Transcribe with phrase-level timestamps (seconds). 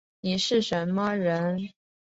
[0.21, 1.73] 你是什么人